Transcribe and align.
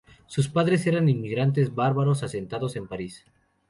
Sus 0.25 0.47
padres 0.49 0.87
eran 0.87 1.07
inmigrantes 1.09 1.75
bávaros 1.75 2.23
asentados 2.23 2.75
en 2.75 2.87
París. 2.87 3.23